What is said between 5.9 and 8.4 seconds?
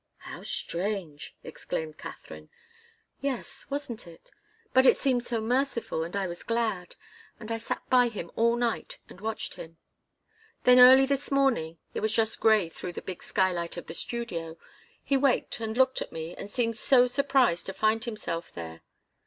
and I was so glad. And I sat by him